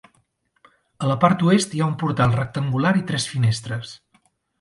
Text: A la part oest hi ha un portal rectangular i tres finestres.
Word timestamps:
A 1.03 1.09
la 1.11 1.17
part 1.25 1.43
oest 1.49 1.75
hi 1.79 1.83
ha 1.83 1.89
un 1.89 1.93
portal 2.05 2.33
rectangular 2.39 2.95
i 3.01 3.05
tres 3.13 3.29
finestres. 3.35 3.93